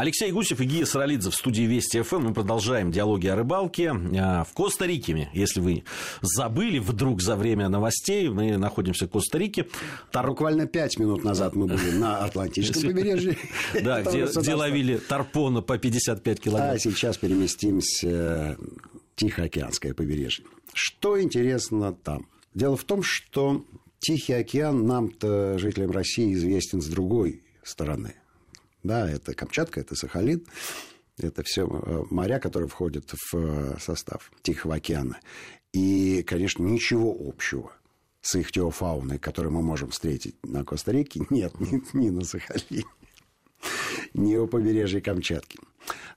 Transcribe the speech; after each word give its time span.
Алексей 0.00 0.32
Гусев 0.32 0.58
и 0.62 0.64
Гия 0.64 0.86
Саралидзе 0.86 1.28
в 1.28 1.34
студии 1.34 1.64
Вести 1.64 2.00
ФМ. 2.00 2.28
Мы 2.28 2.32
продолжаем 2.32 2.90
диалоги 2.90 3.26
о 3.26 3.36
рыбалке. 3.36 3.92
А, 4.18 4.44
в 4.44 4.54
Коста-Рике, 4.54 5.28
если 5.34 5.60
вы 5.60 5.84
забыли 6.22 6.78
вдруг 6.78 7.20
за 7.20 7.36
время 7.36 7.68
новостей, 7.68 8.30
мы 8.30 8.56
находимся 8.56 9.04
в 9.04 9.10
Коста-Рике. 9.10 9.66
Тар... 10.10 10.26
Буквально 10.26 10.66
пять 10.66 10.98
минут 10.98 11.22
назад 11.22 11.54
мы 11.54 11.66
были 11.66 11.90
на 11.90 12.24
Атлантическом 12.24 12.82
побережье. 12.94 13.36
Да, 13.82 14.00
где 14.00 14.54
ловили 14.54 14.96
тарпона 14.96 15.60
по 15.60 15.76
55 15.76 16.40
километров. 16.40 16.76
А 16.76 16.78
сейчас 16.78 17.18
переместимся 17.18 18.56
в 18.58 19.16
Тихоокеанское 19.16 19.92
побережье. 19.92 20.46
Что 20.72 21.20
интересно 21.20 21.92
там? 21.92 22.26
Дело 22.54 22.78
в 22.78 22.84
том, 22.84 23.02
что 23.02 23.66
Тихий 23.98 24.32
океан 24.32 24.86
нам-то, 24.86 25.58
жителям 25.58 25.90
России, 25.90 26.32
известен 26.32 26.80
с 26.80 26.86
другой 26.86 27.42
стороны. 27.62 28.14
Да, 28.82 29.08
это 29.08 29.34
Камчатка, 29.34 29.80
это 29.80 29.94
Сахалин, 29.94 30.46
это 31.18 31.42
все 31.42 31.66
э, 31.66 32.04
моря, 32.10 32.38
которые 32.38 32.68
входят 32.68 33.10
в 33.10 33.34
э, 33.34 33.78
состав 33.78 34.30
Тихого 34.42 34.76
океана. 34.76 35.18
И, 35.72 36.22
конечно, 36.26 36.62
ничего 36.64 37.16
общего 37.20 37.72
с 38.22 38.34
их 38.34 38.52
теофауной, 38.52 39.18
которую 39.18 39.52
мы 39.52 39.62
можем 39.62 39.90
встретить 39.90 40.36
на 40.44 40.64
Коста-Рике, 40.64 41.22
нет 41.30 41.58
ни, 41.60 41.82
ни 41.96 42.10
на 42.10 42.24
Сахалине, 42.24 42.84
ни 44.14 44.36
у 44.36 44.46
побережья 44.46 45.00
Камчатки. 45.00 45.58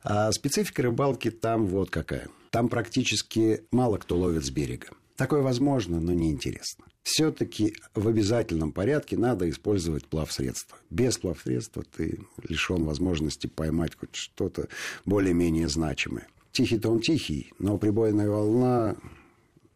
А 0.04 0.32
специфика 0.32 0.84
рыбалки 0.84 1.32
там 1.32 1.66
вот 1.66 1.90
какая. 1.90 2.30
Там 2.50 2.70
практически 2.70 3.64
мало 3.72 3.98
кто 3.98 4.18
ловит 4.18 4.46
с 4.46 4.52
берега. 4.52 4.88
Такое 5.24 5.42
возможно, 5.42 6.02
но 6.02 6.12
неинтересно. 6.12 6.84
Все-таки 7.02 7.76
в 7.96 8.10
обязательном 8.10 8.74
порядке 8.74 9.18
надо 9.18 9.50
использовать 9.50 10.06
плавсредства. 10.06 10.78
Без 10.90 11.18
плавсредства 11.18 11.86
ты 11.96 12.20
лишен 12.46 12.84
возможности 12.84 13.48
поймать 13.48 13.96
хоть 13.96 14.14
что-то 14.18 14.68
более-менее 15.06 15.70
значимое. 15.70 16.28
Тихий-то 16.52 17.00
тихий, 17.00 17.54
но 17.58 17.78
прибойная 17.78 18.30
волна 18.30 18.98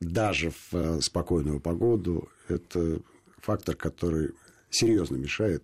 даже 0.02 0.52
в 0.52 0.74
э, 0.74 1.00
спокойную 1.00 1.62
погоду– 1.62 2.28
это 2.50 3.00
фактор, 3.38 3.78
который 3.78 4.32
серьезно 4.70 5.16
мешает 5.16 5.64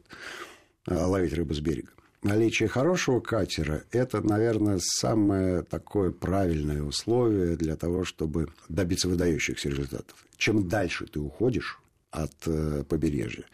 э, 0.88 0.96
ловить 0.96 1.34
рыбу 1.34 1.54
с 1.54 1.60
берега 1.60 1.92
наличие 2.24 2.70
хорошего 2.70 3.20
катера– 3.20 3.84
это, 3.92 4.22
наверное, 4.22 4.80
самое 4.82 5.64
такое 5.64 6.12
правильное 6.12 6.82
условие 6.82 7.56
для 7.56 7.76
того, 7.76 8.04
чтобы 8.06 8.50
добиться 8.70 9.08
выдающихся 9.08 9.70
результатов. 9.70 10.26
Чем 10.38 10.68
дальше 10.68 11.06
ты 11.06 11.20
уходишь 11.20 11.80
от 12.12 12.34
э, 12.46 12.84
побережья, 12.88 13.46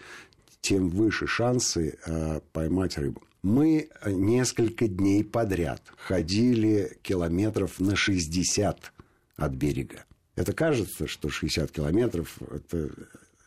тем 0.62 0.90
выше 0.90 1.28
шансы 1.28 1.98
э, 2.06 2.40
поймать 2.52 2.98
рыбу. 2.98 3.24
Мы 3.42 3.90
несколько 4.06 4.88
дней 4.88 5.24
подряд 5.24 5.82
ходили 5.98 6.98
километров 7.02 7.80
на 7.80 7.96
60 7.96 8.94
от 9.38 9.52
берега. 9.54 10.06
Это 10.36 10.54
кажется, 10.54 11.08
что 11.08 11.30
60 11.30 11.72
километров 11.72 12.38
это, 12.52 12.90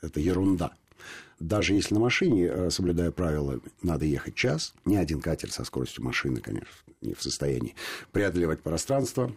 это 0.01 0.21
ерунда 0.21 0.73
даже 1.43 1.75
если 1.75 1.95
на 1.95 2.01
машине, 2.01 2.47
э, 2.47 2.71
соблюдая 2.71 3.11
правила, 3.11 3.61
надо 3.83 4.05
ехать 4.05 4.35
час, 4.35 4.75
ни 4.85 4.97
один 4.97 5.21
катер 5.21 5.51
со 5.51 5.65
скоростью 5.65 6.05
машины, 6.05 6.41
конечно, 6.41 6.69
не 7.01 7.15
в 7.15 7.23
состоянии 7.23 7.75
преодолевать 8.13 8.61
пространство. 8.61 9.33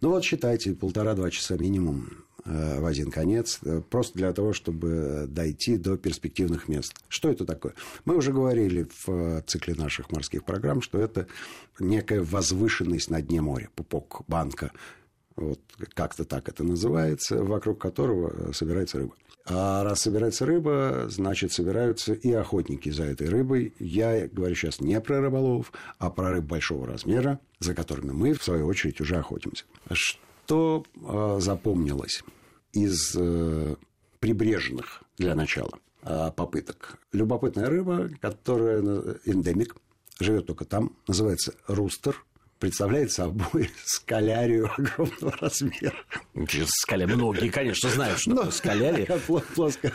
Ну 0.00 0.10
вот 0.10 0.24
считайте, 0.24 0.72
полтора-два 0.72 1.30
часа 1.30 1.56
минимум 1.56 2.24
э, 2.46 2.80
в 2.80 2.86
один 2.86 3.10
конец, 3.10 3.58
э, 3.62 3.82
просто 3.88 4.16
для 4.16 4.32
того, 4.32 4.54
чтобы 4.54 5.26
дойти 5.28 5.76
до 5.76 5.98
перспективных 5.98 6.68
мест. 6.68 6.94
Что 7.08 7.30
это 7.30 7.44
такое? 7.44 7.74
Мы 8.06 8.16
уже 8.16 8.32
говорили 8.32 8.88
в 9.04 9.42
цикле 9.42 9.74
наших 9.74 10.10
морских 10.10 10.44
программ, 10.44 10.80
что 10.80 10.98
это 10.98 11.26
некая 11.78 12.22
возвышенность 12.22 13.10
на 13.10 13.20
дне 13.20 13.42
моря, 13.42 13.68
пупок 13.74 14.22
банка, 14.26 14.72
вот 15.36 15.60
как-то 15.94 16.24
так 16.24 16.48
это 16.48 16.64
называется, 16.64 17.42
вокруг 17.42 17.80
которого 17.80 18.52
собирается 18.52 18.98
рыба. 18.98 19.14
А 19.46 19.82
раз 19.84 20.00
собирается 20.00 20.46
рыба, 20.46 21.06
значит, 21.08 21.52
собираются 21.52 22.12
и 22.12 22.32
охотники 22.32 22.90
за 22.90 23.04
этой 23.04 23.28
рыбой. 23.28 23.74
Я 23.78 24.28
говорю 24.28 24.54
сейчас 24.54 24.80
не 24.80 25.00
про 25.00 25.20
рыболовов, 25.20 25.72
а 25.98 26.10
про 26.10 26.30
рыб 26.30 26.44
большого 26.44 26.86
размера, 26.86 27.40
за 27.58 27.74
которыми 27.74 28.12
мы, 28.12 28.34
в 28.34 28.42
свою 28.42 28.66
очередь, 28.66 29.00
уже 29.00 29.16
охотимся. 29.16 29.64
Что 29.90 30.84
э, 30.94 31.38
запомнилось 31.40 32.22
из 32.72 33.14
э, 33.16 33.76
прибрежных 34.18 35.02
для 35.16 35.34
начала 35.34 35.78
э, 36.02 36.30
попыток? 36.36 36.98
Любопытная 37.12 37.66
рыба, 37.66 38.10
которая 38.20 38.80
эндемик, 39.24 39.76
живет 40.20 40.46
только 40.46 40.64
там, 40.64 40.96
называется 41.06 41.54
рустер– 41.66 42.24
представляет 42.60 43.10
собой 43.10 43.70
скалярию 43.84 44.70
огромного 44.76 45.36
размера. 45.40 45.96
Скаля... 46.66 47.06
Многие, 47.08 47.48
конечно, 47.48 47.88
знают, 47.88 48.20
что 48.20 48.30
Но, 48.30 48.50
скалярия. 48.50 49.18
Плоская 49.54 49.92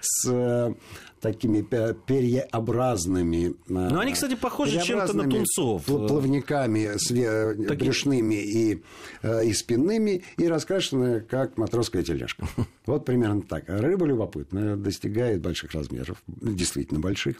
с 0.00 0.28
э, 0.28 0.74
такими 1.20 1.62
перьеобразными... 1.62 3.50
Э, 3.50 3.52
Но 3.68 4.00
они, 4.00 4.14
кстати, 4.14 4.34
похожи 4.34 4.80
чем-то 4.82 5.16
на 5.16 5.30
тунцов. 5.30 5.84
Плавниками 5.84 6.96
све... 6.98 7.54
брюшными 7.54 8.34
и, 8.34 8.82
э, 9.22 9.46
и 9.46 9.52
спинными, 9.52 10.24
и 10.36 10.48
раскрашенная, 10.48 11.20
как 11.20 11.56
матросская 11.56 12.02
тележка. 12.02 12.48
Вот 12.86 13.06
примерно 13.06 13.40
так. 13.40 13.64
Рыба 13.66 14.04
любопытная, 14.04 14.76
достигает 14.76 15.40
больших 15.40 15.72
размеров, 15.72 16.22
действительно 16.26 17.00
больших. 17.00 17.38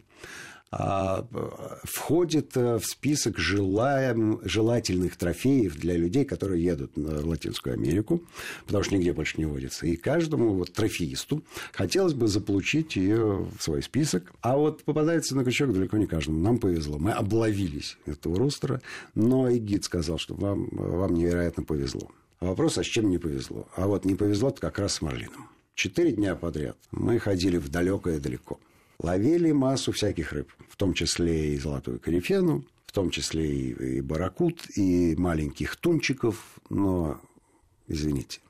А, 0.71 1.25
входит 1.84 2.56
э, 2.56 2.78
в 2.78 2.84
список 2.84 3.39
желаем, 3.39 4.41
желательных 4.43 5.17
трофеев 5.17 5.77
для 5.77 5.97
людей, 5.97 6.25
которые 6.25 6.65
едут 6.65 6.93
в 6.97 7.27
Латинскую 7.27 7.75
Америку, 7.75 8.22
потому 8.67 8.83
что 8.83 8.97
нигде 8.97 9.12
больше 9.12 9.34
не 9.39 9.45
водится. 9.45 9.87
И 9.87 9.97
каждому 9.97 10.55
вот 10.55 10.73
трофеисту 10.73 11.44
хотелось 11.73 12.15
бы 12.15 12.27
заполучить 12.27 12.97
ее 12.97 13.47
в 13.56 13.62
свой 13.62 13.83
список. 13.83 14.33
А 14.41 14.56
вот 14.56 14.83
попадается 14.83 15.37
на 15.37 15.44
крючок 15.44 15.73
далеко 15.73 15.97
не 15.97 16.06
каждому. 16.06 16.41
Нам 16.41 16.59
повезло. 16.59 16.99
Мы 16.99 17.12
обловились 17.12 17.97
этого 18.06 18.39
рустера, 18.39 18.81
но 19.15 19.49
и 19.49 19.59
гид 19.59 19.84
сказал, 19.84 20.19
что 20.19 20.34
вам, 20.34 20.69
вам 20.73 21.15
невероятно 21.15 21.62
повезло. 21.62 22.11
Вопрос, 22.41 22.78
а 22.78 22.83
с 22.83 22.87
чем 22.87 23.11
не 23.11 23.19
повезло? 23.19 23.69
А 23.77 23.87
вот 23.87 24.05
не 24.05 24.15
повезло 24.15 24.50
как 24.50 24.78
раз 24.78 24.94
с 24.94 25.03
Марлином. 25.03 25.49
Четыре 25.75 26.12
дня 26.12 26.34
подряд 26.34 26.77
мы 26.93 27.19
ходили 27.19 27.56
в 27.56 27.69
далекое 27.69 28.21
далеко 28.21 28.59
ловили 28.99 29.53
массу 29.53 29.93
всяких 29.93 30.32
рыб, 30.32 30.53
в 30.69 30.77
том 30.77 30.94
числе 30.94 31.55
и 31.55 31.59
золотую 31.59 32.00
корифену, 32.00 32.65
в 32.87 32.93
том 32.93 33.10
числе 33.10 33.47
и, 33.47 33.97
и 33.97 34.00
баракут, 34.00 34.66
и 34.77 35.15
маленьких 35.16 35.77
тунчиков, 35.77 36.59
но, 36.71 37.21
извините, 37.88 38.41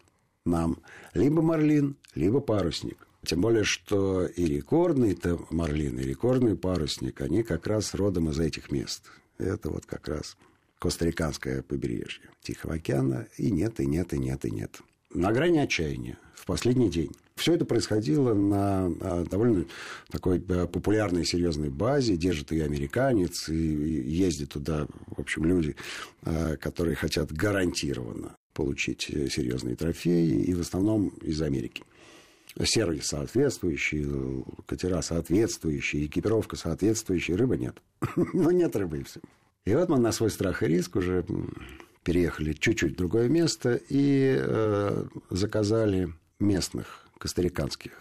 нам 0.45 0.79
либо 1.15 1.43
марлин, 1.43 1.97
либо 2.15 2.41
парусник. 2.41 3.07
Тем 3.25 3.41
более, 3.41 3.65
что 3.65 4.27
и 4.27 4.45
рекордный-то 4.45 5.41
марлин, 5.51 5.99
и 5.99 6.03
рекордный 6.03 6.57
парусник, 6.57 7.23
они 7.23 7.43
как 7.43 7.67
раз 7.67 7.95
родом 7.95 8.29
из 8.29 8.39
этих 8.39 8.71
мест. 8.71 9.11
Это 9.39 9.71
вот 9.71 9.87
как 9.87 10.09
раз 10.09 10.37
костариканское 10.79 11.63
побережье 11.63 12.29
Тихого 12.43 12.75
океана. 12.75 13.27
И 13.39 13.51
нет, 13.51 13.81
и 13.81 13.87
нет, 13.87 14.13
и 14.13 14.19
нет, 14.19 14.45
и 14.45 14.51
нет. 14.51 14.83
На 15.15 15.33
грани 15.33 15.59
отчаяния 15.59 16.19
в 16.35 16.45
последний 16.45 16.91
день. 16.91 17.13
Все 17.37 17.55
это 17.55 17.65
происходило 17.65 18.35
на 18.35 18.87
а, 19.01 19.25
довольно 19.25 19.65
такой 20.11 20.41
популярной 20.41 21.25
серьезной 21.25 21.69
базе. 21.69 22.17
Держит 22.17 22.53
ее 22.53 22.65
американец, 22.65 23.49
и 23.49 23.55
ездят 23.57 24.51
туда, 24.51 24.87
в 25.07 25.21
общем, 25.21 25.45
люди, 25.45 25.77
а, 26.23 26.57
которые 26.57 26.97
хотят 26.97 27.33
гарантированно 27.33 28.37
получить 28.53 29.11
э, 29.11 29.29
серьезные 29.29 29.75
трофеи, 29.75 30.43
и 30.45 30.55
в 30.55 30.61
основном 30.61 31.09
из 31.23 31.43
Америки. 31.43 31.83
Сервис 32.63 33.07
соответствующий, 33.07 34.07
катера 34.67 35.03
соответствующие, 35.03 36.07
экипировка 36.07 36.55
соответствующая, 36.57 37.35
рыбы 37.35 37.57
нет. 37.57 37.83
Ну, 38.17 38.51
нет 38.51 38.77
рыбы 38.77 38.99
и 38.99 39.03
все. 39.03 39.21
И 39.65 39.75
вот 39.75 39.89
мы 39.89 39.99
на 39.99 40.13
свой 40.13 40.31
страх 40.31 40.63
и 40.63 40.67
риск 40.67 40.95
уже 40.95 41.25
переехали 42.05 42.53
чуть-чуть 42.53 42.93
в 42.93 42.97
другое 42.97 43.29
место 43.29 43.81
и 43.89 44.37
э, 44.39 45.05
заказали 45.31 46.13
местных 46.39 47.09
костариканских 47.19 47.93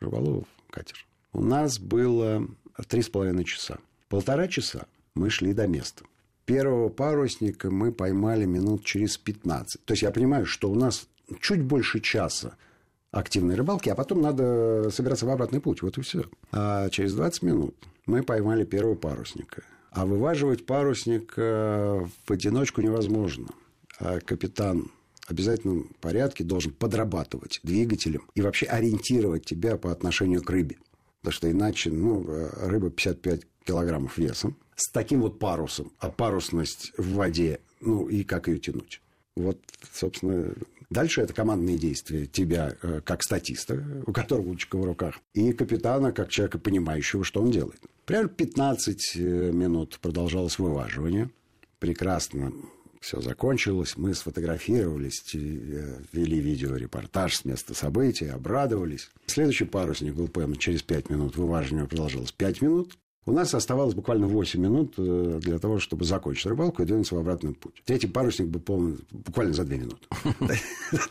рыболовов 0.00 0.46
катер. 0.70 1.06
У 1.32 1.42
нас 1.42 1.78
было 1.78 2.46
три 2.88 3.02
с 3.02 3.08
половиной 3.08 3.44
часа. 3.44 3.78
Полтора 4.08 4.48
часа 4.48 4.86
мы 5.14 5.30
шли 5.30 5.52
до 5.52 5.66
места. 5.66 6.04
Первого 6.44 6.88
парусника 6.88 7.70
мы 7.70 7.92
поймали 7.92 8.44
минут 8.46 8.84
через 8.84 9.16
15. 9.16 9.84
То 9.84 9.92
есть 9.92 10.02
я 10.02 10.10
понимаю, 10.10 10.46
что 10.46 10.70
у 10.70 10.74
нас 10.74 11.06
чуть 11.40 11.62
больше 11.62 12.00
часа 12.00 12.56
активной 13.10 13.54
рыбалки, 13.54 13.90
а 13.90 13.94
потом 13.94 14.22
надо 14.22 14.90
собираться 14.90 15.26
в 15.26 15.30
обратный 15.30 15.60
путь. 15.60 15.82
Вот 15.82 15.98
и 15.98 16.00
все. 16.00 16.24
А 16.50 16.88
через 16.88 17.14
20 17.14 17.42
минут 17.42 17.76
мы 18.06 18.22
поймали 18.22 18.64
первого 18.64 18.94
парусника. 18.94 19.62
А 19.92 20.06
вываживать 20.06 20.66
парусник 20.66 21.36
в 21.36 22.10
одиночку 22.28 22.80
невозможно. 22.80 23.48
А 23.98 24.20
капитан 24.20 24.90
обязательном 25.26 25.90
порядке 26.00 26.44
должен 26.44 26.72
подрабатывать 26.72 27.60
двигателем 27.62 28.28
и 28.34 28.42
вообще 28.42 28.66
ориентировать 28.66 29.44
тебя 29.44 29.76
по 29.76 29.92
отношению 29.92 30.42
к 30.42 30.50
рыбе. 30.50 30.76
Потому 31.20 31.32
что 31.32 31.50
иначе, 31.50 31.90
ну, 31.90 32.24
рыба 32.26 32.90
55 32.90 33.42
килограммов 33.64 34.18
весом, 34.18 34.56
с 34.74 34.90
таким 34.90 35.20
вот 35.20 35.38
парусом, 35.38 35.92
а 35.98 36.10
парусность 36.10 36.92
в 36.96 37.14
воде, 37.14 37.60
ну, 37.80 38.08
и 38.08 38.24
как 38.24 38.48
ее 38.48 38.58
тянуть? 38.58 39.00
Вот, 39.36 39.58
собственно, 39.92 40.52
Дальше 40.92 41.22
это 41.22 41.32
командные 41.32 41.78
действия 41.78 42.26
тебя 42.26 42.76
э, 42.82 43.00
как 43.02 43.22
статиста, 43.22 43.82
у 44.06 44.12
которого 44.12 44.48
ручка 44.48 44.76
в 44.76 44.84
руках, 44.84 45.14
и 45.32 45.54
капитана 45.54 46.12
как 46.12 46.28
человека, 46.28 46.58
понимающего, 46.58 47.24
что 47.24 47.40
он 47.40 47.50
делает. 47.50 47.80
Примерно 48.04 48.28
15 48.28 49.12
э, 49.14 49.20
минут 49.52 49.98
продолжалось 50.00 50.58
вываживание. 50.58 51.30
Прекрасно 51.78 52.52
все 53.00 53.20
закончилось. 53.20 53.94
Мы 53.96 54.14
сфотографировались, 54.14 55.22
э, 55.34 55.98
вели 56.12 56.40
видеорепортаж 56.40 57.36
с 57.36 57.44
места 57.44 57.74
событий, 57.74 58.26
обрадовались. 58.26 59.10
Следующий 59.26 59.64
парусник 59.64 60.14
был 60.14 60.28
пойман 60.28 60.56
через 60.56 60.82
5 60.82 61.10
минут. 61.10 61.36
Вываживание 61.36 61.86
продолжалось 61.86 62.32
5 62.32 62.62
минут. 62.62 62.98
У 63.24 63.30
нас 63.30 63.54
оставалось 63.54 63.94
буквально 63.94 64.26
8 64.26 64.60
минут 64.60 64.94
э, 64.98 65.38
для 65.40 65.60
того, 65.60 65.78
чтобы 65.78 66.04
закончить 66.04 66.46
рыбалку 66.46 66.82
и 66.82 66.86
двинуться 66.86 67.14
в 67.14 67.18
обратный 67.18 67.54
путь. 67.54 67.82
Третий 67.84 68.08
парусник 68.08 68.48
был 68.48 68.60
полный 68.60 68.98
буквально 69.12 69.52
за 69.52 69.64
2 69.64 69.76
минуты. 69.76 70.08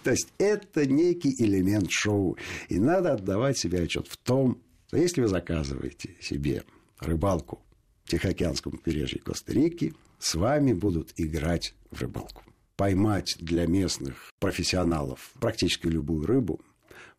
То 0.04 0.12
есть 0.12 0.28
это 0.38 0.86
некий 0.86 1.34
элемент 1.42 1.90
шоу. 1.90 2.38
И 2.68 2.80
надо 2.80 3.14
отдавать 3.14 3.58
себе 3.58 3.82
отчет 3.82 4.08
в 4.10 4.18
том, 4.18 4.58
если 4.92 5.22
вы 5.22 5.30
заказываете 5.30 6.16
себе 6.20 6.64
рыбалку 7.02 7.62
в 8.04 8.10
Тихоокеанском 8.10 8.74
побережье 8.74 9.20
Коста-Рики, 9.20 9.94
с 10.20 10.36
вами 10.36 10.74
будут 10.74 11.14
играть 11.18 11.76
в 11.92 12.02
рыбалку. 12.02 12.44
Поймать 12.78 13.36
для 13.40 13.68
местных 13.68 14.32
профессионалов 14.40 15.32
практически 15.40 15.88
любую 15.88 16.26
рыбу, 16.26 16.62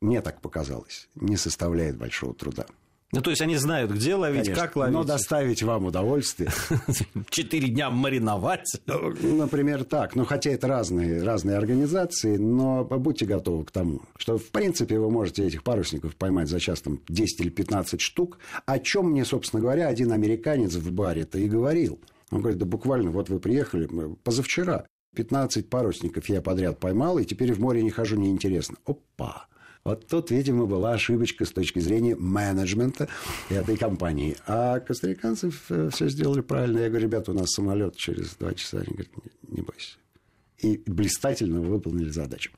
мне 0.01 0.21
так 0.21 0.41
показалось, 0.41 1.09
не 1.15 1.37
составляет 1.37 1.97
большого 1.97 2.35
труда. 2.35 2.67
Ну, 3.15 3.21
то 3.21 3.29
есть 3.29 3.43
они 3.43 3.57
знают, 3.57 3.91
где 3.91 4.15
ловить, 4.15 4.45
Конечно, 4.45 4.65
как 4.65 4.75
ловить. 4.75 4.95
Но 4.95 5.05
доставить 5.05 5.63
вам 5.63 5.85
удовольствие. 5.85 6.51
Четыре 7.29 7.69
дня 7.69 7.91
мариновать. 7.91 8.67
Например, 8.87 9.85
так. 9.85 10.17
Ну, 10.17 10.25
хотя 10.25 10.51
это 10.51 10.67
разные, 10.67 11.23
разные 11.23 11.59
организации, 11.59 12.39
но 12.39 12.85
будьте 12.85 13.27
готовы 13.27 13.67
к 13.67 13.71
тому, 13.71 14.01
что, 14.17 14.39
в 14.39 14.51
принципе, 14.51 14.99
вы 14.99 15.11
можете 15.11 15.47
этих 15.47 15.63
парусников 15.63 16.17
поймать 16.17 16.49
за 16.49 16.59
час 16.59 16.81
там, 16.81 17.01
10 17.07 17.41
или 17.43 17.51
15 17.51 18.01
штук, 18.01 18.39
о 18.65 18.79
чем 18.79 19.11
мне, 19.11 19.27
собственно 19.27 19.61
говоря, 19.61 19.89
один 19.89 20.11
американец 20.13 20.75
в 20.75 20.91
баре-то 20.91 21.39
и 21.39 21.49
говорил. 21.49 22.01
Он 22.31 22.41
говорит, 22.41 22.59
да 22.59 22.65
буквально, 22.65 23.11
вот 23.11 23.29
вы 23.29 23.41
приехали 23.41 23.91
позавчера, 24.25 24.87
15 25.15 25.69
парусников 25.69 26.31
я 26.31 26.41
подряд 26.41 26.81
поймал, 26.81 27.19
и 27.19 27.27
теперь 27.27 27.53
в 27.53 27.61
море 27.61 27.83
не 27.83 27.91
хожу, 27.91 28.17
неинтересно. 28.17 28.77
Опа! 28.87 29.49
Вот 29.85 30.07
тут, 30.07 30.31
видимо, 30.31 30.67
была 30.67 30.93
ошибочка 30.93 31.45
с 31.45 31.51
точки 31.51 31.81
зрения 31.81 32.15
менеджмента 32.15 33.09
этой 33.51 33.77
компании. 33.77 34.37
А 34.47 34.79
костариканцы 34.79 35.51
все 35.51 36.09
сделали 36.09 36.41
правильно. 36.41 36.79
Я 36.79 36.89
говорю, 36.89 37.07
ребята, 37.07 37.33
у 37.33 37.35
нас 37.35 37.51
самолет 37.51 37.97
через 37.97 38.37
два 38.37 38.55
часа. 38.55 38.79
Они 38.79 38.93
говорят, 38.93 39.11
не, 39.17 39.57
не 39.57 39.63
бойся 39.63 39.97
и 40.63 40.81
блистательно 40.87 41.61
выполнили 41.61 42.11
задачу. 42.11 42.53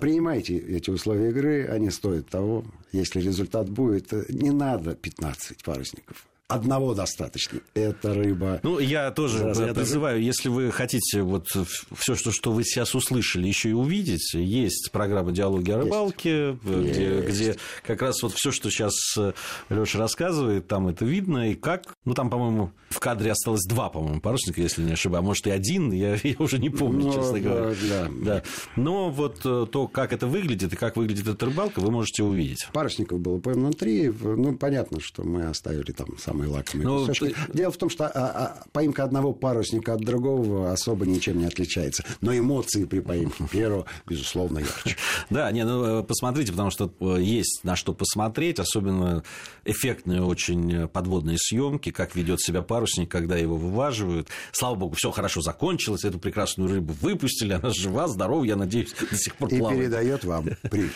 Принимайте 0.00 0.58
эти 0.58 0.90
условия 0.90 1.30
игры, 1.30 1.66
они 1.66 1.90
стоят 1.90 2.28
того. 2.28 2.64
Если 2.90 3.20
результат 3.20 3.70
будет, 3.70 4.12
не 4.28 4.50
надо 4.50 4.96
15 4.96 5.62
парусников 5.62 6.26
одного 6.48 6.94
достаточно. 6.94 7.60
Это 7.74 8.12
рыба. 8.14 8.60
Ну, 8.62 8.78
я 8.78 9.10
тоже 9.10 9.52
призываю, 9.74 10.22
если 10.22 10.48
вы 10.48 10.70
хотите 10.70 11.22
вот 11.22 11.48
все, 11.96 12.14
что, 12.14 12.32
что 12.32 12.52
вы 12.52 12.64
сейчас 12.64 12.94
услышали, 12.94 13.48
еще 13.48 13.70
и 13.70 13.72
увидеть, 13.72 14.34
есть 14.34 14.90
программа 14.92 15.32
«Диалоги 15.32 15.70
о 15.70 15.78
рыбалке», 15.78 16.58
где, 16.62 17.20
где 17.20 17.56
как 17.82 18.02
раз 18.02 18.22
вот 18.22 18.34
все, 18.34 18.50
что 18.50 18.70
сейчас 18.70 18.94
э, 19.16 19.32
Леша 19.70 19.98
рассказывает, 19.98 20.68
там 20.68 20.88
это 20.88 21.04
видно, 21.04 21.50
и 21.50 21.54
как, 21.54 21.94
ну, 22.04 22.14
там, 22.14 22.28
по-моему, 22.28 22.72
в 22.90 23.00
кадре 23.00 23.32
осталось 23.32 23.64
два, 23.64 23.88
по-моему, 23.88 24.20
парусника, 24.20 24.60
если 24.60 24.82
не 24.82 24.92
ошибаюсь, 24.92 25.22
а 25.22 25.26
может 25.26 25.46
и 25.46 25.50
один, 25.50 25.92
я, 25.92 26.16
я 26.22 26.36
уже 26.38 26.58
не 26.58 26.70
помню, 26.70 27.06
Но, 27.06 27.12
ну, 27.12 27.14
честно 27.14 27.40
говоря. 27.40 27.74
Да. 27.88 28.08
да. 28.22 28.42
Но 28.76 29.10
вот 29.10 29.40
э, 29.44 29.66
то, 29.70 29.88
как 29.88 30.12
это 30.12 30.26
выглядит 30.26 30.72
и 30.72 30.76
как 30.76 30.96
выглядит 30.96 31.26
эта 31.26 31.46
рыбалка, 31.46 31.80
вы 31.80 31.90
можете 31.90 32.22
увидеть. 32.22 32.66
Парусников 32.72 33.20
было 33.20 33.38
поймано 33.38 33.72
три, 33.72 34.10
ну, 34.10 34.56
понятно, 34.56 35.00
что 35.00 35.22
мы 35.22 35.46
оставили 35.46 35.92
там 35.92 36.18
самые 36.34 36.50
лакомые 36.50 36.88
ну, 36.88 37.00
кусочки. 37.00 37.28
Ты... 37.28 37.52
Дело 37.52 37.72
в 37.72 37.76
том, 37.76 37.88
что 37.88 38.06
а, 38.06 38.10
а, 38.14 38.64
поимка 38.72 39.04
одного 39.04 39.32
парусника 39.32 39.94
от 39.94 40.00
другого 40.00 40.72
особо 40.72 41.06
ничем 41.06 41.38
не 41.38 41.46
отличается. 41.46 42.04
Но 42.20 42.36
эмоции 42.36 42.84
при 42.84 43.00
поимке 43.00 43.44
первого, 43.50 43.86
безусловно, 44.06 44.58
ярче. 44.58 44.96
Да, 45.30 45.50
не, 45.52 45.64
ну, 45.64 46.00
э, 46.00 46.02
посмотрите, 46.02 46.52
потому 46.52 46.70
что 46.70 46.92
э, 47.00 47.18
есть 47.20 47.60
на 47.62 47.76
что 47.76 47.92
посмотреть, 47.92 48.58
особенно 48.58 49.22
эффектные 49.64 50.22
очень 50.22 50.88
подводные 50.88 51.38
съемки, 51.38 51.90
как 51.90 52.16
ведет 52.16 52.40
себя 52.40 52.62
парусник, 52.62 53.10
когда 53.10 53.36
его 53.36 53.56
вываживают. 53.56 54.28
Слава 54.52 54.74
богу, 54.74 54.94
все 54.96 55.10
хорошо 55.10 55.40
закончилось, 55.40 56.04
эту 56.04 56.18
прекрасную 56.18 56.68
рыбу 56.70 56.94
выпустили, 57.00 57.52
она 57.52 57.70
жива, 57.70 58.08
здорова, 58.08 58.44
я 58.44 58.56
надеюсь, 58.56 58.92
до 59.10 59.16
сих 59.16 59.36
пор 59.36 59.48
плавает. 59.50 59.78
И 59.78 59.82
передает 59.82 60.24
вам 60.24 60.44
привет. 60.70 60.92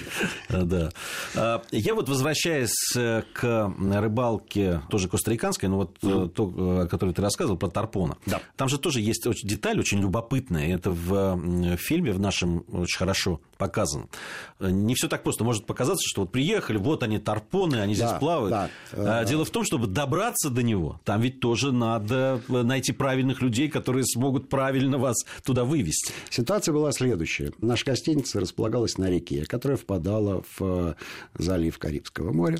Да. 0.48 0.90
А, 1.34 1.62
я 1.70 1.94
вот 1.94 2.08
возвращаясь 2.08 2.74
э, 2.96 3.22
к 3.32 3.72
рыбалке, 3.78 4.82
тоже 4.90 5.08
костариканской, 5.28 5.68
но 5.68 5.76
вот 5.76 5.98
mm. 6.00 6.28
то, 6.30 6.82
о 6.82 6.86
которой 6.86 7.14
ты 7.14 7.22
рассказывал, 7.22 7.58
про 7.58 7.68
Тарпона. 7.68 8.16
Да. 8.26 8.40
Там 8.56 8.68
же 8.68 8.78
тоже 8.78 9.00
есть 9.00 9.26
деталь 9.44 9.78
очень 9.78 10.00
любопытная. 10.00 10.74
Это 10.74 10.90
в 10.90 11.76
фильме 11.76 12.12
в 12.12 12.20
нашем 12.20 12.64
очень 12.72 12.98
хорошо 12.98 13.40
показано. 13.56 14.06
Не 14.60 14.94
все 14.94 15.08
так 15.08 15.22
просто. 15.22 15.44
Может 15.44 15.66
показаться, 15.66 16.04
что 16.06 16.22
вот 16.22 16.32
приехали, 16.32 16.78
вот 16.78 17.02
они 17.02 17.18
Тарпоны, 17.18 17.76
они 17.76 17.94
здесь 17.94 18.10
да, 18.10 18.18
плавают. 18.18 18.70
Да. 18.92 19.24
Дело 19.24 19.44
в 19.44 19.50
том, 19.50 19.64
чтобы 19.64 19.86
добраться 19.86 20.50
до 20.50 20.62
него, 20.62 21.00
там 21.04 21.20
ведь 21.20 21.40
тоже 21.40 21.72
надо 21.72 22.40
найти 22.48 22.92
правильных 22.92 23.42
людей, 23.42 23.68
которые 23.68 24.04
смогут 24.04 24.48
правильно 24.48 24.98
вас 24.98 25.16
туда 25.44 25.64
вывести. 25.64 26.12
Ситуация 26.30 26.72
была 26.72 26.92
следующая. 26.92 27.52
Наша 27.60 27.84
гостиница 27.84 28.40
располагалась 28.40 28.98
на 28.98 29.10
реке, 29.10 29.44
которая 29.44 29.76
впадала 29.76 30.42
в 30.58 30.96
залив 31.36 31.78
Карибского 31.78 32.32
моря. 32.32 32.58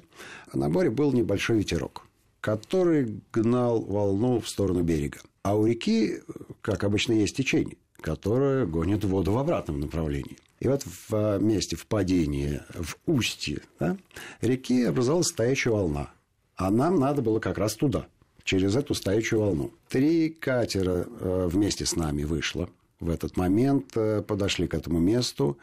А 0.53 0.59
на 0.59 0.69
море 0.69 0.91
был 0.91 1.13
небольшой 1.13 1.59
ветерок 1.59 2.05
который 2.41 3.21
гнал 3.33 3.81
волну 3.81 4.41
в 4.41 4.49
сторону 4.49 4.83
берега. 4.83 5.19
А 5.43 5.57
у 5.57 5.67
реки, 5.67 6.21
как 6.61 6.85
обычно, 6.85 7.13
есть 7.13 7.37
течение, 7.37 7.77
которое 8.01 8.67
гонит 8.67 9.05
воду 9.05 9.33
в 9.33 9.39
обратном 9.39 9.81
направлении. 9.81 10.37
И 10.61 10.69
вот 10.69 10.83
в 11.09 11.39
месте 11.39 11.77
впадения 11.77 12.67
в 12.75 12.97
устье 13.07 13.63
да, 13.79 13.97
реки 14.41 14.85
образовалась 14.85 15.29
стоячая 15.29 15.71
волна. 15.71 16.11
А 16.57 16.71
нам 16.71 16.99
надо 16.99 17.23
было 17.23 17.39
как 17.39 17.59
раз 17.59 17.75
туда, 17.75 18.09
через 18.43 18.75
эту 18.75 18.95
стоячую 18.95 19.41
волну. 19.41 19.73
Три 19.89 20.31
катера 20.31 21.07
э, 21.09 21.49
вместе 21.51 21.87
с 21.87 21.95
нами 21.95 22.25
вышло. 22.25 22.69
В 22.99 23.11
этот 23.11 23.37
момент 23.37 23.97
э, 23.97 24.23
подошли 24.23 24.67
к 24.67 24.75
этому 24.75 24.99
месту. 24.99 25.57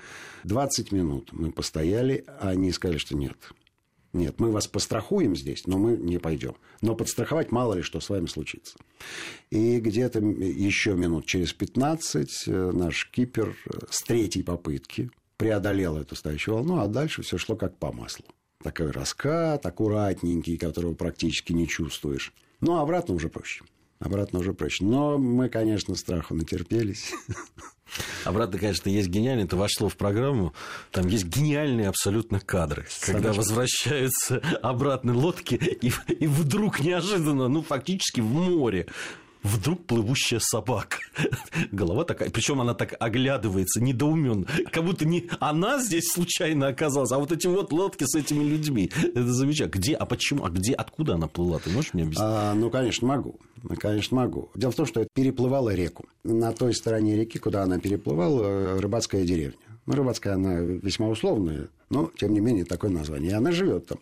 20 0.46 0.94
минут 0.94 1.30
мы 1.34 1.52
постояли, 1.52 2.24
а 2.40 2.50
они 2.50 2.72
сказали, 2.72 2.98
что 2.98 3.18
нет. 3.18 3.36
Нет, 4.16 4.40
мы 4.40 4.50
вас 4.50 4.66
пострахуем 4.68 5.36
здесь, 5.36 5.68
но 5.68 5.78
мы 5.78 5.98
не 5.98 6.20
пойдем. 6.20 6.56
Но 6.82 6.96
подстраховать 6.96 7.52
мало 7.52 7.74
ли 7.74 7.82
что 7.82 8.00
с 8.00 8.10
вами 8.10 8.28
случится. 8.28 8.78
И 9.50 9.80
где-то 9.80 10.20
еще 10.20 10.94
минут 10.94 11.26
через 11.26 11.52
15 11.52 12.44
э, 12.48 12.72
наш 12.72 13.10
кипер 13.12 13.58
с 13.90 14.02
третьей 14.04 14.44
попытки 14.44 15.12
преодолел 15.36 15.98
эту 15.98 16.16
стоящую 16.16 16.56
волну, 16.56 16.80
а 16.80 16.88
дальше 16.88 17.24
все 17.24 17.38
шло 17.38 17.58
как 17.58 17.78
по 17.78 17.92
маслу 17.92 18.26
такой 18.64 18.90
раскат, 18.90 19.64
аккуратненький, 19.66 20.58
которого 20.58 20.96
практически 20.96 21.54
не 21.54 21.68
чувствуешь. 21.68 22.34
Ну, 22.62 22.78
а 22.78 22.82
обратно 22.82 23.14
уже 23.14 23.30
проще. 23.30 23.64
Обратно 24.00 24.40
уже 24.40 24.54
проще. 24.54 24.84
Но 24.84 25.18
мы, 25.18 25.50
конечно, 25.50 25.96
страху 25.96 26.34
натерпелись. 26.34 27.14
Обратно, 28.26 28.60
конечно, 28.60 28.90
есть 28.90 29.08
гениальный, 29.08 29.46
это 29.46 29.56
вошло 29.56 29.90
в 29.90 29.96
программу. 29.96 30.54
Там 30.92 31.08
есть 31.08 31.26
гениальные 31.26 31.88
абсолютно 31.88 32.40
кадры, 32.40 32.86
когда 33.02 33.32
возвращаются 33.32 34.42
обратно 34.62 35.14
лодки, 35.14 35.56
и, 35.56 35.92
и 36.14 36.28
вдруг 36.28 36.82
неожиданно, 36.82 37.48
ну, 37.48 37.62
фактически 37.62 38.22
в 38.22 38.26
море 38.26 38.88
вдруг 39.46 39.86
плывущая 39.86 40.40
собака. 40.40 40.98
Голова 41.72 42.04
такая, 42.04 42.30
причем 42.30 42.62
она 42.62 42.74
так 42.74 42.96
оглядывается, 43.00 43.82
недоуменно, 43.82 44.48
как 44.72 44.84
будто 44.84 45.06
не 45.06 45.30
она 45.40 45.80
здесь 45.80 46.12
случайно 46.12 46.68
оказалась, 46.68 47.12
а 47.12 47.20
вот 47.20 47.32
эти 47.32 47.48
вот 47.48 47.72
лодки 47.72 48.04
с 48.06 48.16
этими 48.16 48.44
людьми. 48.44 48.92
Это 48.96 49.32
замечательно. 49.32 49.80
Где, 49.80 49.94
а 49.96 50.06
почему, 50.06 50.46
а 50.46 50.50
где, 50.50 50.74
откуда 50.74 51.14
она 51.16 51.28
плыла? 51.28 51.60
Ты 51.60 51.70
можешь 51.70 51.94
мне 51.94 52.04
объяснить? 52.04 52.28
А, 52.28 52.54
ну, 52.54 52.70
конечно, 52.70 53.08
могу. 53.08 53.40
Конечно, 53.80 54.18
могу. 54.18 54.50
Дело 54.56 54.72
в 54.72 54.76
том, 54.76 54.86
что 54.86 55.02
это 55.02 55.10
переплывала 55.14 55.74
реку. 55.74 56.06
На 56.24 56.52
той 56.52 56.74
стороне 56.74 57.16
реки, 57.16 57.40
куда 57.40 57.64
она 57.64 57.80
переплывала, 57.80 58.80
рыбацкая 58.80 59.26
деревня. 59.26 59.58
Ну, 59.86 59.94
рыбацкая 59.94 60.36
она 60.36 60.56
весьма 60.56 61.08
условная, 61.08 61.70
но, 61.90 62.12
тем 62.18 62.34
не 62.34 62.40
менее, 62.40 62.66
такое 62.66 62.92
название. 62.92 63.32
И 63.32 63.36
она 63.36 63.52
живет 63.52 63.88
там. 63.88 64.00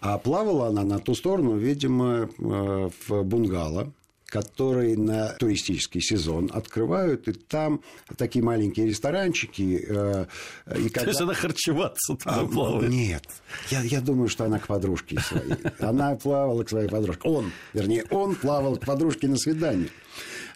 А 0.00 0.18
плавала 0.18 0.68
она 0.68 0.82
на 0.82 0.98
ту 0.98 1.14
сторону, 1.14 1.56
видимо, 1.56 2.30
э, 2.38 2.90
в 3.08 3.22
бунгало, 3.22 3.92
которые 4.30 4.96
на 4.96 5.30
туристический 5.30 6.00
сезон 6.00 6.50
открывают, 6.54 7.28
и 7.28 7.32
там 7.32 7.82
такие 8.16 8.42
маленькие 8.42 8.86
ресторанчики. 8.86 9.84
Э, 9.86 10.26
и 10.78 10.88
когда... 10.88 11.00
То 11.00 11.08
есть 11.08 11.20
она 11.20 11.34
харчеваться 11.34 12.16
туда 12.16 12.36
а, 12.36 12.46
плавает? 12.46 12.90
Нет. 12.90 13.24
Я, 13.70 13.82
я 13.82 14.00
думаю, 14.00 14.28
что 14.28 14.44
она 14.44 14.58
к 14.58 14.68
подружке 14.68 15.18
своей. 15.20 15.54
Она 15.80 16.14
плавала 16.14 16.62
к 16.62 16.68
своей 16.68 16.88
подружке. 16.88 17.28
Он, 17.28 17.50
вернее, 17.74 18.04
он 18.10 18.36
плавал 18.36 18.76
к 18.76 18.86
подружке 18.86 19.26
на 19.26 19.36
свидание. 19.36 19.90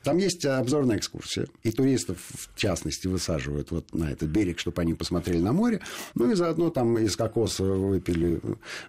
Там 0.05 0.19
есть 0.19 0.45
обзорная 0.45 0.99
экскурсия, 0.99 1.47
и 1.63 1.73
туристов, 1.73 2.19
в 2.29 2.55
частности, 2.59 3.07
высаживают 3.07 3.71
вот 3.71 3.95
на 3.95 4.13
этот 4.13 4.29
берег, 4.29 4.59
чтобы 4.59 4.83
они 4.83 4.93
посмотрели 4.93 5.39
на 5.39 5.53
море, 5.53 5.81
ну 6.15 6.31
и 6.31 6.35
заодно 6.35 6.69
там 6.69 6.99
из 6.99 7.17
кокоса 7.17 7.65
выпили 7.65 8.39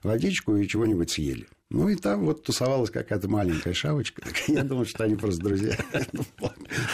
водичку 0.04 0.58
и 0.58 0.68
чего-нибудь 0.68 1.10
съели. 1.10 1.48
Ну, 1.72 1.90
и 1.90 1.96
там 1.96 2.26
вот 2.26 2.44
тусовалась 2.44 2.92
какая-то 2.92 3.28
маленькая 3.28 3.74
шавочка. 3.74 4.24
Я 4.48 4.64
думал, 4.64 4.86
что 4.86 5.04
они 5.04 5.16
просто 5.16 5.42
друзья. 5.42 5.76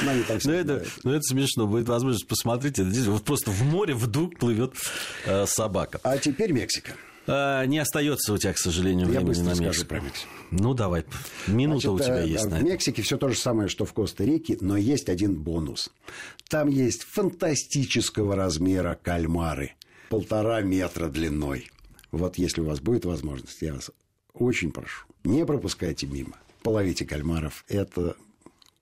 Ну, 0.01 0.51
это, 0.51 0.85
ну, 1.03 1.11
это 1.11 1.21
смешно. 1.23 1.67
Будет 1.67 1.89
возможность 1.89 2.27
посмотреть. 2.27 2.77
Здесь 2.77 3.05
вот 3.07 3.23
просто 3.23 3.51
в 3.51 3.63
море 3.63 3.93
вдруг 3.93 4.37
плывет 4.39 4.73
э, 5.25 5.45
собака. 5.45 5.99
А 6.03 6.17
теперь 6.17 6.53
Мексика. 6.53 6.93
А, 7.27 7.65
не 7.65 7.79
остается 7.79 8.33
у 8.33 8.37
тебя, 8.37 8.53
к 8.53 8.57
сожалению, 8.57 9.11
Я 9.11 9.19
времени 9.19 9.43
на 9.43 9.55
Мексику. 9.55 9.87
про 9.87 9.99
Мексику. 9.99 10.29
Ну, 10.51 10.73
давай. 10.73 11.05
Минута 11.47 11.89
Значит, 11.89 12.01
у 12.01 12.03
тебя 12.03 12.23
э, 12.23 12.27
есть. 12.27 12.45
В 12.45 12.63
Мексике 12.63 13.01
все 13.01 13.17
то 13.17 13.29
же 13.29 13.37
самое, 13.37 13.69
что 13.69 13.85
в 13.85 13.93
Коста-Рике, 13.93 14.57
но 14.61 14.77
есть 14.77 15.09
один 15.09 15.35
бонус. 15.35 15.89
Там 16.49 16.67
есть 16.69 17.03
фантастического 17.03 18.35
размера 18.35 18.97
кальмары. 19.01 19.73
Полтора 20.09 20.61
метра 20.61 21.07
длиной. 21.07 21.69
Вот 22.11 22.37
если 22.37 22.61
у 22.61 22.65
вас 22.65 22.79
будет 22.81 23.05
возможность, 23.05 23.61
я 23.61 23.73
вас 23.73 23.91
очень 24.41 24.71
прошу, 24.71 25.05
не 25.23 25.45
пропускайте 25.45 26.07
мимо. 26.07 26.37
Половите 26.63 27.05
кальмаров. 27.05 27.65
Это 27.67 28.15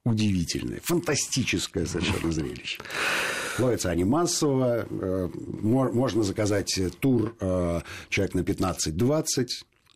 удивительное, 0.03 0.79
фантастическое 0.83 1.85
совершенно 1.85 2.31
зрелище. 2.31 2.81
Ловятся 3.57 3.89
они 3.89 4.03
массово. 4.03 4.87
Э, 4.89 5.29
можно 5.61 6.23
заказать 6.23 6.79
тур 6.99 7.35
э, 7.39 7.81
человек 8.09 8.33
на 8.33 8.39
15-20. 8.39 9.45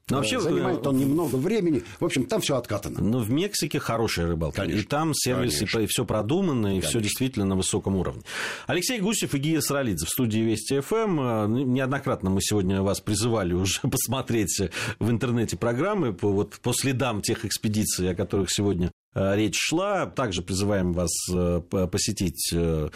Но 0.10 0.18
вообще, 0.18 0.40
Занимает 0.40 0.86
он 0.86 0.98
немного 0.98 1.38
времени. 1.38 1.82
В 2.00 2.06
общем, 2.06 2.26
там 2.26 2.42
все 2.42 2.58
откатано. 2.58 3.02
Но 3.02 3.20
в 3.20 3.32
Мексике 3.32 3.80
хорошая 3.80 4.28
рыбалка. 4.28 4.62
Конечно. 4.62 4.80
И 4.82 4.84
там 4.84 5.14
сервис, 5.14 5.60
Конечно. 5.60 5.80
и 5.80 5.86
все 5.88 6.04
продумано, 6.04 6.78
и 6.78 6.82
все 6.82 7.00
действительно 7.00 7.46
на 7.46 7.56
высоком 7.56 7.96
уровне. 7.96 8.22
Алексей 8.68 9.00
Гусев 9.00 9.34
и 9.34 9.38
Гия 9.38 9.62
Саралидзе 9.62 10.06
в 10.06 10.10
студии 10.10 10.40
Вести 10.40 10.82
ФМ. 10.82 11.20
Эм. 11.20 11.74
Неоднократно 11.74 12.30
мы 12.30 12.42
сегодня 12.42 12.82
вас 12.82 13.00
призывали 13.00 13.54
уже 13.54 13.80
посмотреть 13.82 14.62
в 15.00 15.10
интернете 15.10 15.56
программы 15.56 16.12
по, 16.12 16.30
вот, 16.34 16.60
по 16.62 16.74
следам 16.74 17.22
тех 17.22 17.46
экспедиций, 17.46 18.12
о 18.12 18.16
которых 18.16 18.52
сегодня 18.52 18.92
Э, 19.16 19.36
речь 19.36 19.58
шла. 19.60 20.06
Также 20.06 20.42
призываем 20.42 20.94
вас 20.94 21.12
э, 21.32 21.62
посетить 21.70 22.52
э, 22.54 22.90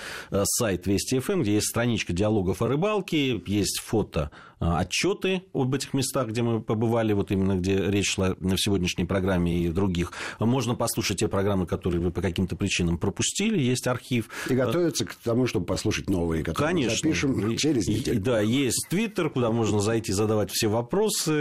сайт 0.43 0.87
Вести 0.87 1.19
ФМ, 1.19 1.41
где 1.41 1.55
есть 1.55 1.67
страничка 1.67 2.13
диалогов 2.13 2.61
о 2.61 2.67
рыбалке, 2.67 3.41
есть 3.45 3.79
фото 3.79 4.31
отчеты 4.59 5.43
об 5.53 5.73
этих 5.73 5.93
местах, 5.93 6.29
где 6.29 6.41
мы 6.41 6.61
побывали, 6.61 7.13
вот 7.13 7.31
именно 7.31 7.55
где 7.55 7.77
речь 7.89 8.11
шла 8.11 8.35
в 8.39 8.57
сегодняшней 8.57 9.05
программе 9.05 9.59
и 9.59 9.67
в 9.67 9.73
других. 9.73 10.11
Можно 10.39 10.75
послушать 10.75 11.19
те 11.19 11.27
программы, 11.27 11.65
которые 11.65 12.01
вы 12.01 12.11
по 12.11 12.21
каким-то 12.21 12.55
причинам 12.55 12.97
пропустили, 12.97 13.59
есть 13.59 13.87
архив. 13.87 14.29
И 14.49 14.55
готовиться 14.55 15.05
к 15.05 15.15
тому, 15.15 15.47
чтобы 15.47 15.65
послушать 15.65 16.09
новые, 16.09 16.43
которые 16.43 16.69
Конечно. 16.69 17.07
мы 17.07 17.15
запишем 17.15 17.57
через 17.57 17.87
неделю. 17.87 18.17
И, 18.17 18.19
да, 18.19 18.41
есть 18.41 18.87
Твиттер, 18.89 19.29
куда 19.29 19.51
можно 19.51 19.79
зайти, 19.79 20.11
задавать 20.11 20.51
все 20.51 20.67
вопросы, 20.67 21.31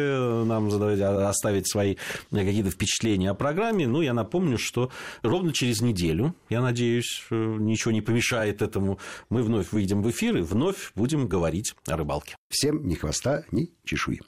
нам 0.44 0.70
задавать, 0.70 1.00
оставить 1.00 1.68
свои 1.70 1.96
какие-то 2.30 2.70
впечатления 2.70 3.30
о 3.30 3.34
программе. 3.34 3.86
Ну, 3.86 4.02
я 4.02 4.12
напомню, 4.12 4.58
что 4.58 4.90
ровно 5.22 5.52
через 5.52 5.80
неделю, 5.80 6.34
я 6.48 6.60
надеюсь, 6.60 7.24
э, 7.30 7.34
ничего 7.34 7.92
не 7.92 8.00
помешает 8.00 8.62
этому, 8.62 8.98
мы 9.30 9.42
вновь 9.42 9.72
выйдем 9.72 10.02
в 10.02 10.10
эфир 10.10 10.36
и 10.36 10.42
вновь 10.42 10.92
будем 10.94 11.28
говорить 11.28 11.74
о 11.86 11.96
рыбалке. 11.96 12.36
Всем 12.48 12.86
ни 12.86 12.94
хвоста, 12.94 13.44
ни 13.50 13.74
чешуи. 13.84 14.20